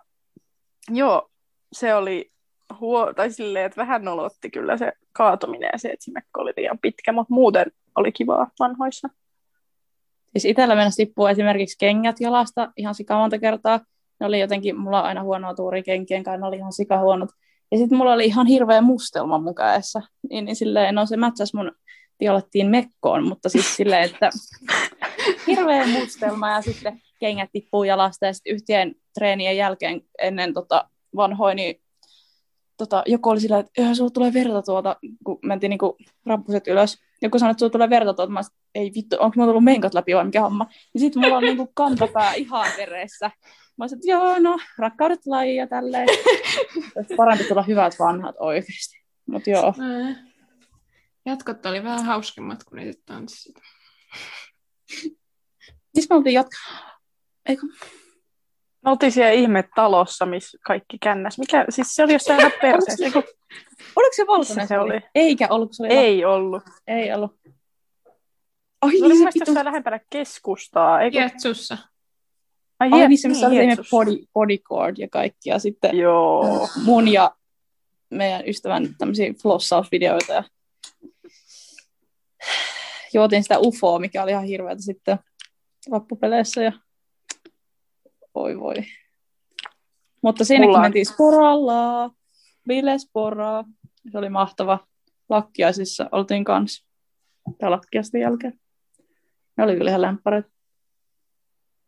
[0.88, 1.31] joo,
[1.73, 2.31] se oli
[2.81, 6.53] huo, tai silleen, että vähän nolotti kyllä se kaatuminen ja se, että se mekko oli
[6.57, 9.09] liian pitkä, mutta muuten oli kivaa vanhoissa.
[10.33, 13.81] Siis itsellä mennä tippuu esimerkiksi kengät jalasta ihan sika monta kertaa.
[14.20, 17.30] Ne oli jotenkin, mulla on aina huonoa tuuri kenkien kanssa, ne oli ihan sika huonot.
[17.72, 20.02] Ja sitten mulla oli ihan hirveä mustelma mun kädessä.
[20.30, 21.72] Niin, niin silleen, no se mätsäs mun
[22.18, 24.30] tiolettiin mekkoon, mutta siis silleen, että
[25.46, 31.56] hirveä mustelma ja sitten kengät tippuu jalasta ja sitten yhteen treenien jälkeen ennen tota vanhoin,
[31.56, 31.80] niin
[32.76, 36.98] tota, joku oli silleen, että eihän sulla tulee verta tuolta, kun mentiin niinku rappuset ylös.
[37.22, 38.33] Joku sanoi, että sulla tulee verta tuolta.
[38.33, 40.66] Mä sanoin, ei vittu, onko mulla tullut menkat läpi vai mikä homma.
[40.94, 43.30] Ja sitten mulla on niinku kantapää ihan veressä.
[43.81, 46.09] Mä sanoin, että joo, no, rakkaudet lajia tälleen.
[46.97, 49.01] Olisi parempi tulla hyvät vanhat oikeasti.
[49.27, 49.75] Mutta joo.
[51.27, 53.55] Jatkot oli vähän hauskemmat kuin niitä tanssit.
[55.95, 56.99] siis me oltiin jatkaa.
[57.49, 57.62] Eikö?
[58.85, 61.38] Me oltiin siellä ihmetalossa, missä kaikki kännäs.
[61.38, 63.05] Mikä, siis se oli jossain ihan perseessä.
[63.05, 63.23] Eiku,
[63.97, 64.69] Oliko se valkoinen?
[64.69, 65.01] se oli?
[65.14, 66.62] Eikä ollut, se oli ei ollut.
[66.87, 67.40] Ei ollut.
[68.83, 69.51] Ai, Se oli mun se mielestä vittu.
[69.51, 71.01] jossain lähempänä keskustaa.
[71.01, 71.19] Eikö?
[71.19, 71.79] Jetsussa.
[72.81, 73.88] Ai, Jet- niin, se missä oli Jetsus.
[73.90, 75.51] sellainen body, bodyguard ja kaikki.
[75.51, 76.69] Ja sitten Joo.
[76.85, 77.35] mun ja
[78.11, 80.33] meidän ystävän tämmöisiä flossausvideoita.
[80.33, 80.45] Ja
[83.14, 85.19] juotin sitä ufoa, mikä oli ihan hirveätä sitten
[85.90, 86.62] loppupeleissä.
[86.62, 86.73] Ja...
[88.35, 88.75] Voi voi.
[90.23, 92.11] Mutta siinäkin Mulla mentiin sporalla,
[92.69, 93.64] bilesporaa.
[94.12, 94.87] Se oli mahtava.
[95.29, 96.87] Lakkiaisissa oltiin kanssa.
[97.59, 98.61] Tai lakkiaisten jälkeen.
[99.57, 100.49] Ne oli kyllä ihan lämpäreitä.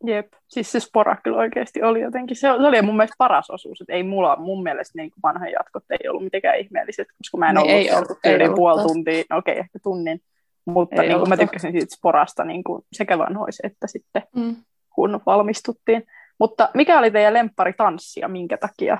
[0.05, 0.33] Jep.
[0.47, 2.35] Siis se spora kyllä oikeasti oli jotenkin.
[2.37, 3.81] Se, se oli mun mielestä paras osuus.
[3.81, 7.55] Että ei mulla, mun mielestä niin vanhan jatkot ei ollut mitenkään ihmeelliset, koska mä en
[7.55, 8.87] Niin ollut ei ollut- ei ollut puoli taas.
[8.91, 10.21] tuntia, no okei, ehkä tunnin.
[10.65, 14.55] Mutta Ei niin kuin mä tykkäsin siitä sporasta niin kuin sekä vanhoissa että sitten Mm.
[14.95, 16.03] kun valmistuttiin.
[16.39, 18.97] Mutta mikä oli teidän lemppari tanssia, minkä takia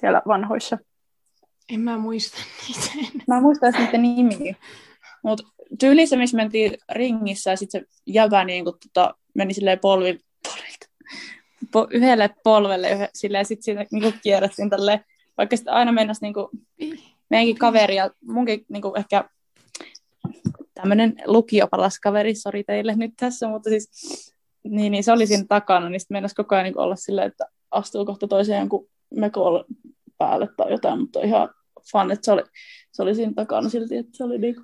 [0.00, 0.78] siellä vanhoissa?
[1.72, 2.38] En mä muista
[2.68, 3.22] niitä.
[3.28, 4.54] Mä en muista edes niiden nimiä.
[5.24, 5.44] Mutta
[5.80, 10.18] tyyli se, missä mentiin ringissä ja sitten se jävä niin kuin, tota, meni silleen polvi,
[11.72, 15.04] po, yhdelle polvelle silleen, ja sitten siitä niin kuin kierrettiin tälleen,
[15.38, 16.48] vaikka sitten aina mennäisi niin kuin,
[17.30, 19.24] meidänkin kaveri ja munkin niin kuin, ehkä
[20.74, 23.90] tämmöinen lukiopalas kaveri, sori teille nyt tässä, mutta siis
[24.64, 27.26] niin, niin se oli siinä takana, niin sitten meinasi koko ajan niin kuin olla silleen,
[27.26, 29.62] että astuu kohta toiseen jonkun mekol
[30.18, 31.48] päälle tai jotain, mutta ihan
[31.92, 32.42] fun, että se oli,
[32.92, 34.62] se oli siinä takana silti, että se oli niinku...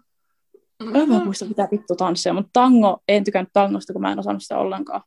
[0.94, 4.42] En mä muista mitä vittu tanssia, mutta tango, en tykännyt tangosta, kun mä en osannut
[4.42, 5.02] sitä ollenkaan.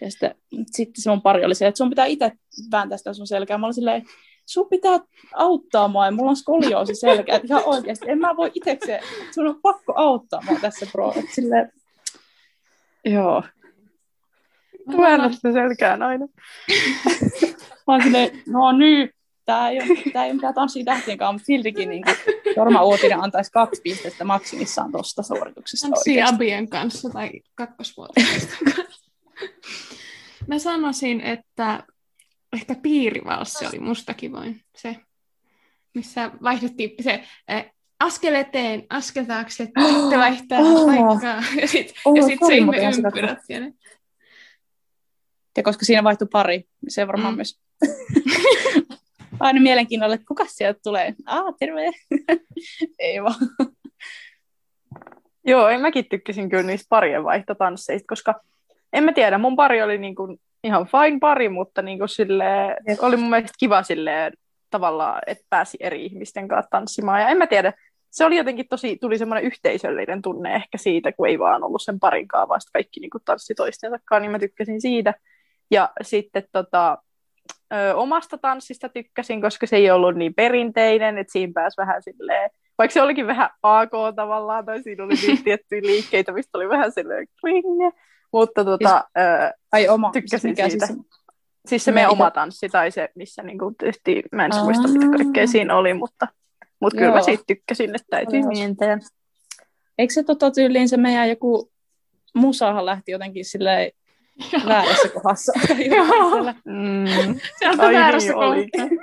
[0.00, 0.34] Ja sitten,
[0.66, 2.32] sitten se mun pari oli se, että sun pitää itse
[2.70, 3.58] vääntää sitä sun selkää.
[3.58, 4.04] Mä olin silleen,
[4.46, 5.00] sun pitää
[5.34, 9.02] auttaa mua, ja mulla on skolioosi selkä, että ihan oikeasti, en mä voi itsekseen,
[9.34, 11.12] sun on pakko auttaa mua tässä, bro.
[11.16, 11.72] Että silleen,
[13.04, 13.42] joo.
[14.94, 16.26] Ole sitä selkään aina.
[17.86, 19.10] Mä oon silleen, no nyt,
[19.44, 22.04] tää ei ole, tää ei ole mitään tanssia tähtienkaan, mutta siltikin niin
[22.56, 26.34] Jorma Uotinen antaisi kaksi pistettä maksimissaan tuosta suorituksesta Tanssi oikeasti.
[26.34, 29.06] Abien kanssa tai kakkosvuotiaista kanssa.
[30.46, 31.82] Mä sanoisin, että
[32.52, 34.60] ehkä piirivalssi oli musta kivoin.
[34.76, 34.96] Se,
[35.94, 37.64] missä vaihdettiin se äh,
[38.00, 40.86] askel eteen, askel taakse, sitten vaihtaa Oh.
[40.86, 41.42] paikkaa.
[41.60, 42.74] Ja sitten Oh, ja sit se ihan
[43.06, 43.38] ympyrät.
[43.46, 43.70] siellä.
[45.56, 47.36] Ja koska siinä vaihtui pari, niin se varmaan Mm.
[47.36, 47.60] myös
[49.40, 51.14] aina mielenkiinnolla, että kuka sieltä tulee.
[51.26, 51.80] Ah, terve.
[52.98, 53.34] ei vaan.
[55.46, 58.40] Joo, en mäkin tykkäsin kyllä niistä parien vaihtotansseista, koska
[58.96, 62.98] en mä tiedä, mun pari oli niinku ihan fine pari, mutta niinku silleen, Jep.
[63.00, 64.32] oli mun mielestä kiva silleen,
[64.70, 67.20] tavallaan, että pääsi eri ihmisten kanssa tanssimaan.
[67.20, 67.72] Ja en mä tiedä,
[68.10, 72.00] se oli jotenkin tosi, tuli semmoinen yhteisöllinen tunne ehkä siitä, kun ei vaan ollut sen
[72.00, 75.14] parinkaan, vaan kaikki niinku tanssi toistensa kanssa, niin mä tykkäsin siitä.
[75.70, 76.98] Ja sitten tota,
[77.74, 82.50] ö, omasta tanssista tykkäsin, koska se ei ollut niin perinteinen, että siinä pääsi vähän silleen,
[82.78, 86.92] vaikka se olikin vähän AK tavallaan, tai siinä oli niin tiettyjä liikkeitä, mistä oli vähän
[86.92, 87.92] silleen klinge,
[88.36, 90.10] mutta tota, ö, Ai oma.
[90.12, 90.86] Tykkäsin mikä siitä.
[90.86, 90.98] Siis,
[91.66, 95.46] siis se meidän oma tanssi, tai se, missä niinku tehtiin, mä en muista, mitä kaikkea
[95.46, 96.28] siinä oli, mutta,
[96.80, 98.98] mutta kyllä mä siitä tykkäsin, että täytyy mientää.
[99.98, 101.72] eikö se tota tyyliin se meidän joku
[102.34, 103.92] musahan lähti jotenkin silleen
[104.66, 105.52] väärässä kohdassa?
[105.96, 106.44] Joo.
[106.64, 107.40] Mm.
[107.58, 108.48] Se on väärässä niin kohtaa.
[108.48, 109.00] olikin.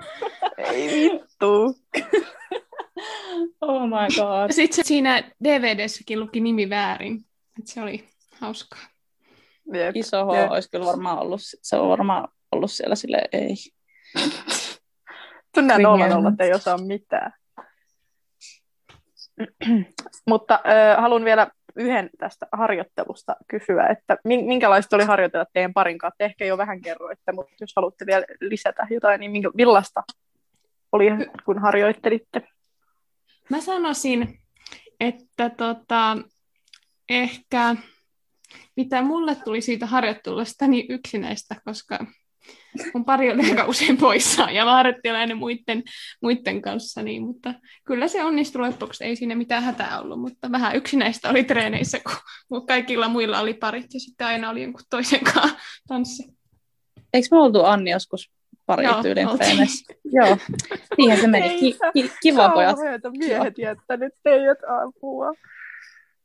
[0.57, 1.75] Ei vittu.
[3.61, 4.51] oh my god.
[4.51, 7.25] Sitten siinä DVDssäkin luki nimi väärin.
[7.59, 8.92] Et se oli hauskaa.
[9.73, 9.95] Jep.
[9.95, 10.51] Iso H Jep.
[10.51, 13.55] olisi kyllä varmaan ollut, se on varmaan ollut siellä silleen, ei.
[15.55, 16.07] Tunnään Klinge.
[16.07, 17.33] nolla nolla, ei osaa mitään.
[20.27, 25.97] Mutta äh, haluan vielä yhden tästä harjoittelusta kysyä, että min- minkälaista oli harjoitella teidän parin
[25.97, 26.15] kanssa?
[26.17, 30.03] Te ehkä jo vähän kerroitte, mutta jos haluatte vielä lisätä jotain, niin minkä, millaista
[30.91, 31.05] oli,
[31.45, 32.41] kun harjoittelitte?
[33.49, 34.39] Mä sanoisin,
[34.99, 36.17] että tota,
[37.09, 37.75] ehkä
[38.75, 42.05] mitä mulle tuli siitä harjoittelusta niin yksinäistä, koska
[42.93, 45.83] mun pari oli aika usein poissa ja mä harjoittelin aina muiden,
[46.21, 47.53] muiden kanssa, niin, mutta
[47.85, 52.15] kyllä se onnistui loppuksi, ei siinä mitään hätää ollut, mutta vähän yksinäistä oli treeneissä, kun,
[52.47, 55.57] kun kaikilla muilla oli parit ja sitten aina oli jonkun toisen kanssa
[55.87, 56.23] tanssi.
[57.13, 58.31] Eikö me oltu Anni joskus
[58.65, 59.93] pari Joo, tyylin treenissä?
[60.03, 60.37] Joo,
[60.97, 61.59] niinhän se meni.
[61.59, 62.77] Ki- ki- kiva pojat.
[63.17, 65.31] Miehet jättänyt teidät apua.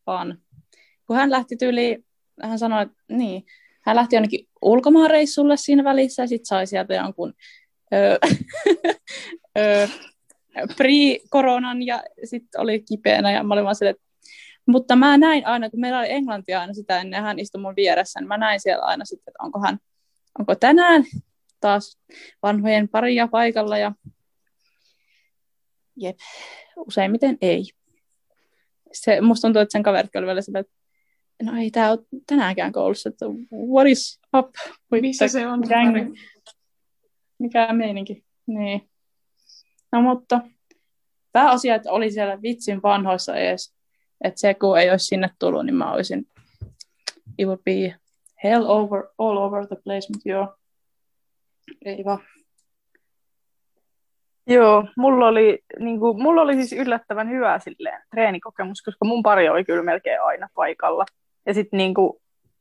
[0.06, 0.38] vaan.
[1.06, 2.04] Kun hän lähti tyyliin,
[2.42, 3.44] hän sanoi, että niin,
[3.86, 7.34] hän lähti jonnekin ulkomaanreissulle siinä välissä ja sitten sai sieltä jonkun
[7.94, 8.18] öö,
[9.58, 9.86] öö,
[10.76, 14.08] pre-koronan ja sitten oli kipeänä ja mä olin vaan silleen, että
[14.68, 18.20] mutta mä näin aina, kun meillä oli englantia aina sitä ennen, hän istui mun vieressä,
[18.20, 19.78] niin mä näin siellä aina sitten, että onko hän,
[20.38, 21.04] onko tänään
[21.60, 21.98] taas
[22.42, 23.92] vanhojen paria paikalla ja
[25.96, 26.16] jep,
[26.76, 27.64] useimmiten ei.
[28.92, 30.72] Se, musta tuntuu, että sen kaveri oli vielä sillä, että
[31.42, 33.26] no ei tää ole tänäänkään koulussa, että
[33.72, 34.54] what is up?
[34.90, 35.60] Missä se on?
[35.60, 35.76] Mikä,
[37.38, 38.24] mikä meininki?
[38.46, 38.90] Niin.
[39.92, 40.40] No mutta
[41.32, 43.74] pääasia, että oli siellä vitsin vanhoissa edes.
[44.24, 46.26] Että se, kun ei olisi sinne tullut, niin mä olisin,
[47.38, 47.94] it would be
[48.44, 50.54] hell over, all over the place, mutta joo,
[51.84, 52.20] ei vaan.
[54.46, 59.48] Joo, mulla oli, niin kuin, mulla oli siis yllättävän hyvä silleen, treenikokemus, koska mun pari
[59.48, 61.04] oli kyllä melkein aina paikalla.
[61.46, 62.12] Ja sitten niin kuin,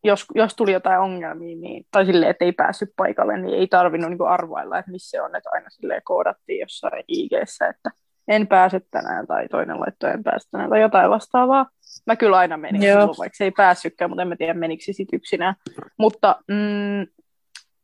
[0.03, 4.09] jos, jos tuli jotain ongelmia, niin, tai silleen, että ei päässyt paikalle, niin ei tarvinnut
[4.09, 7.33] niin kuin arvailla, että missä se on, että aina silleen koodattiin jossain ig
[7.69, 7.91] että
[8.27, 11.65] en pääse tänään, tai toinen laittoi en pääse tänään, tai jotain vastaavaa.
[12.05, 13.07] Mä kyllä aina menin Joo.
[13.07, 15.55] vaikka se ei päässytkään, mutta en mä tiedä, menikö se sitten yksinään.
[15.97, 17.07] Mutta mm,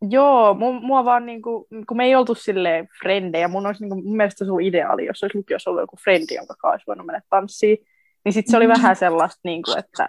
[0.09, 4.45] Joo, mua vaan niinku, kun me ei oltu silleen frendejä, mun olisi niinku, mun mielestä
[4.51, 7.77] oli ideaali, jos olisi lukiossa ollut joku frendi, jonka kanssa olisi voinut mennä tanssiin,
[8.25, 8.73] niin sitten se oli mm.
[8.73, 10.07] vähän sellaista, niinku, että,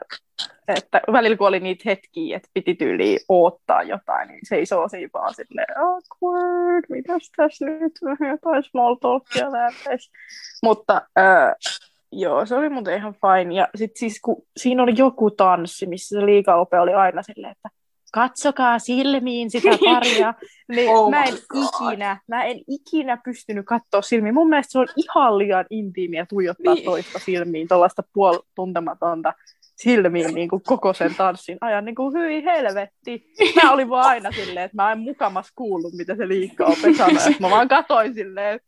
[0.69, 5.11] että välillä kun oli niitä hetkiä, että piti tyyliin oottaa jotain, niin se seisoo siinä
[5.15, 7.93] vaan silleen, awkward, mitäs tässä nyt,
[8.31, 10.11] jotain small talkia lähteisi.
[10.63, 11.55] Mutta äh,
[12.13, 13.55] joo, se oli muuten ihan fine.
[13.55, 17.69] Ja sitten siis kun siinä oli joku tanssi, missä se liikaope oli aina silleen, että
[18.15, 20.35] katsokaa silmiin sitä paria,
[20.69, 24.35] niin oh mä en ikinä, mä en ikinä pystynyt katsoa silmiin.
[24.35, 26.85] Mun mielestä se on ihan liian intiimiä tuijottaa niin.
[26.85, 29.33] toista silmiin, tuollaista puoltuntematonta
[29.77, 33.33] silmiin niin kuin koko sen tanssin ajan, niin kuin hyi helvetti.
[33.63, 37.35] Mä olin vaan aina silleen, että mä en mukamas kuullut, mitä se liikkaa sanoi.
[37.41, 38.61] Mä vaan katoin silleen,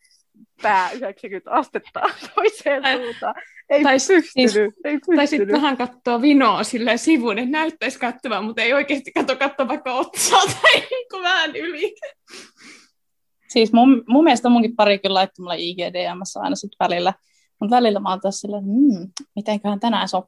[0.62, 2.00] pää 90 astetta
[2.34, 3.34] toiseen suuntaan.
[3.70, 5.16] Ei tai, pystynyt, siis, ei pystynyt.
[5.16, 9.68] Tai sitten vähän katsoa vinoa silleen sivuun, että näyttäisi katsomaan, mutta ei oikeasti katso, katso
[9.68, 11.94] vaikka otsaa tai niin vähän yli.
[13.48, 17.14] Siis mun, mun mielestä munkin pari kyllä laittoi mulle IGDM aina sitten välillä.
[17.60, 20.26] Mutta välillä mä oon taas silleen, hmm, mitenköhän tänään se on 50-50,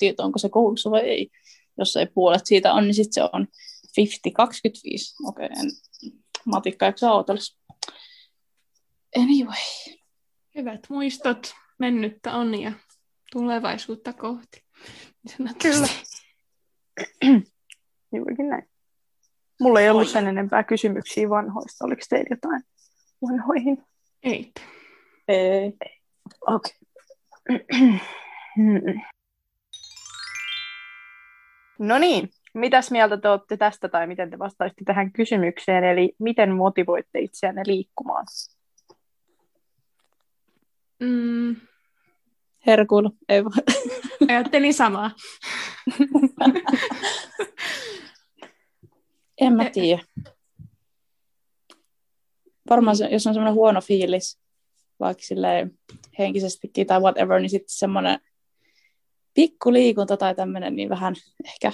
[0.00, 1.30] että onko se koulussa vai ei.
[1.78, 3.46] Jos ei puolet siitä on, niin sitten se on
[4.00, 5.28] 50-25.
[5.28, 5.70] Okei, okay, en
[6.46, 7.06] matikka, eikö se
[9.16, 10.00] Anyway.
[10.54, 12.72] Hyvät muistot mennyttä on ja
[13.32, 14.64] tulevaisuutta kohti.
[15.62, 15.88] Kyllä.
[18.16, 18.70] Juurikin näin.
[19.60, 21.84] Mulla ei ollut sen enempää kysymyksiä vanhoista.
[21.84, 22.62] Oliko teillä jotain
[23.28, 23.84] vanhoihin?
[24.22, 24.52] Ei.
[25.28, 25.72] Ei.
[26.46, 26.72] Okei.
[31.78, 36.54] no niin, mitäs mieltä te olette tästä tai miten te vastaisitte tähän kysymykseen, eli miten
[36.54, 38.26] motivoitte itseänne liikkumaan?
[41.00, 41.56] Mm.
[42.66, 43.62] Herkuilu, ei vaan.
[44.28, 45.10] Ajattelin samaa.
[49.40, 50.02] en mä tiedä.
[52.70, 54.40] Varmaan se, jos on semmoinen huono fiilis,
[55.00, 55.22] vaikka
[56.18, 58.20] henkisestikin tai whatever, niin sitten semmoinen
[59.34, 61.72] pikkuliikunta tai tämmöinen, niin vähän ehkä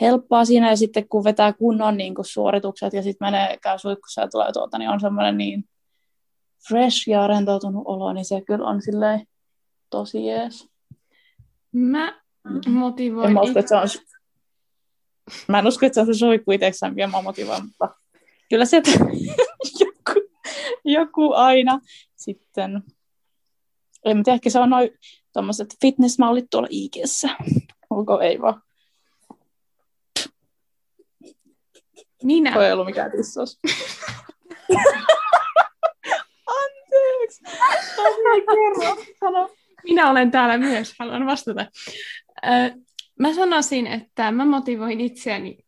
[0.00, 4.20] helppoa siinä, ja sitten kun vetää kunnon niin kuin suoritukset, ja sitten menee, käy suikkussa
[4.20, 5.64] ja tulee tuolta, niin on semmoinen niin
[6.68, 9.26] fresh ja rentoutunut olo, niin se kyllä on silleen
[9.90, 10.68] tosi jees.
[11.72, 12.22] Mä
[12.66, 13.32] motivoin...
[13.32, 13.88] mä, usko, että se on...
[15.48, 17.88] mä en usko, että se on se suikku itsekseen, mikä mä motivoin, mutta
[18.50, 18.82] kyllä se
[19.80, 20.28] joku,
[20.84, 21.80] joku aina
[22.16, 22.82] sitten...
[24.04, 24.90] En tiedä, ehkä se on noin
[25.32, 27.28] tuommoiset fitnessmallit tuolla IGssä.
[27.90, 28.62] Onko ei vaan?
[32.22, 32.52] Minä.
[32.52, 33.58] Toi ei ollut mikään tissaus.
[39.84, 41.66] Minä olen täällä myös, haluan vastata.
[43.18, 45.58] Mä sanoisin, että mä motivoin itseäni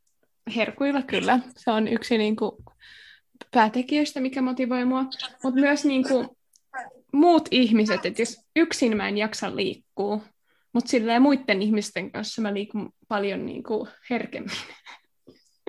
[0.56, 1.38] herkuilla kyllä.
[1.56, 2.52] Se on yksi niin kuin,
[3.50, 5.04] päätekijöistä, mikä motivoi mua.
[5.42, 6.28] Mutta myös niin kuin,
[7.12, 10.20] muut ihmiset, että jos yksin mä en jaksa liikkua,
[10.72, 14.56] mutta silleen muiden ihmisten kanssa mä liikun paljon niin kuin, herkemmin.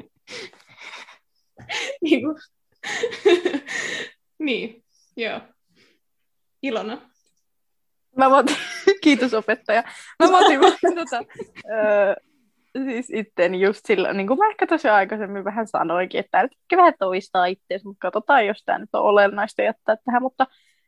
[2.02, 2.22] niin,
[4.40, 4.84] niin,
[5.18, 5.42] joo.
[6.62, 6.98] Ilona.
[8.18, 8.46] Mä mot...
[9.04, 9.84] Kiitos opettaja.
[10.24, 11.24] Mä motivoin tota,
[11.72, 12.16] öö,
[12.86, 16.94] siis itteni just silloin, niin kuin mä ehkä tosiaan aikaisemmin vähän sanoinkin, että nyt vähän
[17.00, 20.48] toistaa itseäsi, mutta katsotaan, jos tämä nyt on olennaista jättää tähän, mutta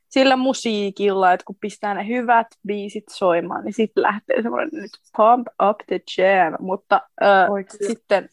[0.09, 5.47] sillä musiikilla, että kun pistää ne hyvät biisit soimaan, niin sitten lähtee semmoinen nyt pump
[5.69, 7.47] up the jam, mutta öö,
[7.87, 8.29] sitten,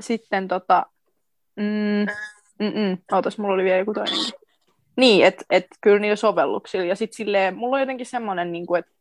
[0.00, 0.86] sitten tota,
[1.56, 2.06] mm,
[2.58, 4.37] mm, mm, ootas, mulla oli vielä joku toinenkin.
[4.98, 6.84] Niin, että et kyllä niillä sovelluksilla.
[6.84, 8.92] Ja sitten silleen, mulla on jotenkin semmoinen, niin että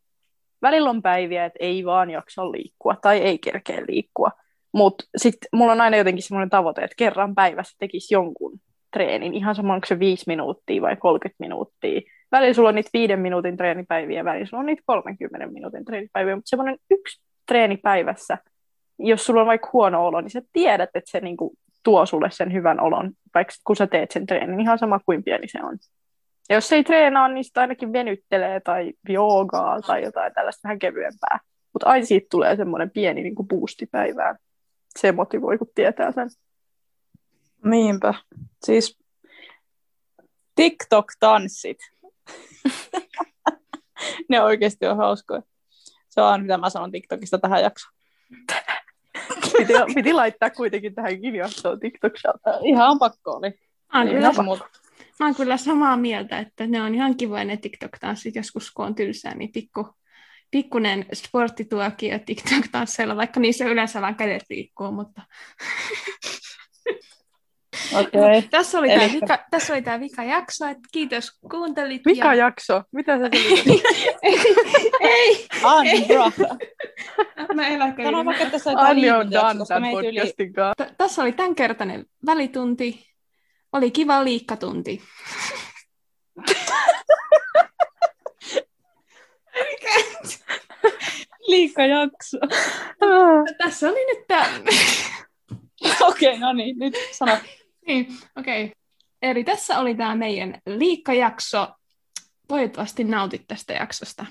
[0.62, 4.32] välillä on päiviä, että ei vaan jaksa liikkua tai ei kerkeä liikkua.
[4.74, 8.60] Mutta sitten mulla on aina jotenkin semmoinen tavoite, että kerran päivässä tekisi jonkun
[8.94, 12.02] treenin, ihan sama onko se 5 minuuttia vai 30 minuuttia.
[12.32, 16.50] Välillä sulla on niitä viiden minuutin treenipäiviä, välillä sulla on niitä 30 minuutin treenipäiviä, mutta
[16.50, 18.38] semmoinen yksi treeni päivässä,
[19.00, 22.54] jos sulla on vaikka huono olo, niin sä tiedät, että se niinku tuo sulle sen
[22.54, 25.78] hyvän olon, vaikka kun sä teet sen treenin, ihan sama kuin pieni se on.
[26.50, 31.40] Ja jos ei treenaa, niin sitä ainakin venyttelee tai joogaa tai jotain tällaista vähän kevyempää.
[31.74, 34.38] Mutta aina siitä tulee semmoinen pieni niin kuin boosti päivään.
[35.00, 36.30] Se motivoi, kun tietää sen.
[37.66, 38.14] Niinpä.
[38.66, 39.00] Siis
[40.56, 41.78] TikTok-tanssit.
[44.30, 45.42] ne oikeasti on hauskoja.
[46.10, 47.94] Se on mitä mä sanon TikTokista tähän jaksoon.
[49.58, 52.14] piti, piti laittaa kuitenkin tähän kirjastoon tiktok
[52.64, 53.50] Ihan pakko oli.
[53.94, 54.32] Mä oon, Ei kyllä,
[55.20, 58.96] mä oon kyllä samaa mieltä, että ne on ihan kivoja ne TikTok-tanssit joskus, kun on
[58.96, 59.90] tylsää, niin pikku,
[60.52, 65.22] pikkunen sporttituokio TikTok-tansseilla, vaikka niissä yleensä vaan kädet liikkuu, mutta
[67.94, 68.22] Okei.
[68.22, 68.42] Okay.
[68.42, 72.02] tässä oli, vika, tässä oli tämä vika jakso, että kiitos kun kuuntelit.
[72.06, 72.46] Mikä ja...
[72.46, 72.84] jakso?
[72.92, 73.86] Mitä sä selität?
[75.02, 76.08] ei, Anni,
[77.64, 78.04] bro.
[78.04, 80.86] mä Sano vaikka, että tässä Anni on done tämän podcastin kanssa.
[80.86, 83.08] T- tässä oli tämänkertainen välitunti.
[83.74, 85.02] Oli kiva liikkatunti.
[91.48, 92.38] Liikajakso.
[93.58, 94.44] Tässä oli nyt tämä...
[96.02, 97.38] Okei, okay, no niin, nyt sano.
[97.88, 98.64] niin, okei.
[98.64, 98.76] Okay.
[99.22, 101.68] Eli tässä oli tämä meidän liikkajakso.
[102.48, 104.26] Toivottavasti nautit tästä jaksosta.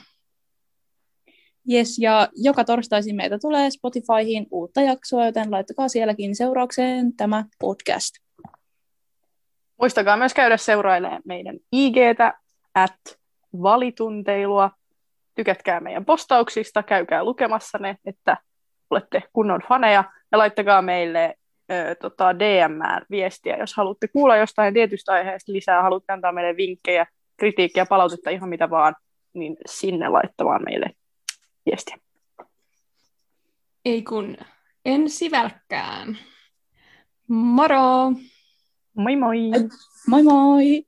[1.72, 8.14] Yes, ja joka torstaisin meitä tulee Spotifyhin uutta jaksoa, joten laittakaa sielläkin seuraukseen tämä podcast.
[9.80, 12.34] Muistakaa myös käydä seurailemaan meidän IGtä,
[12.74, 13.18] at
[13.62, 14.70] valitunteilua.
[15.34, 18.36] Tykätkää meidän postauksista, käykää lukemassa ne, että
[18.90, 20.04] olette kunnon faneja.
[20.32, 21.34] Ja laittakaa meille
[21.70, 27.06] ö, tota, DM-ään viestiä, jos haluatte kuulla jostain tietystä aiheesta lisää, haluatte antaa meille vinkkejä,
[27.36, 28.94] kritiikkiä, palautetta, ihan mitä vaan,
[29.34, 30.90] niin sinne laittamaan meille
[31.66, 31.96] viestiä.
[33.84, 34.36] Ei kun
[34.84, 36.18] ensi välkkään.
[37.28, 38.12] Moro!
[38.94, 39.36] Moi moi!
[40.06, 40.86] Moi moi!